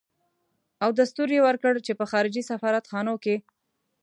او 0.83 0.89
دستور 0.99 1.29
يې 1.35 1.41
ورکړ 1.47 1.73
چې 1.85 1.91
په 1.99 2.05
خارجي 2.11 2.43
سفارت 2.51 2.83
خانو 2.91 3.15
کې. 3.23 3.35